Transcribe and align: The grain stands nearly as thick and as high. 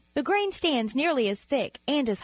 The 0.15 0.23
grain 0.23 0.51
stands 0.51 0.95
nearly 0.95 1.29
as 1.29 1.41
thick 1.43 1.79
and 1.87 2.09
as 2.09 2.17
high. 2.19 2.19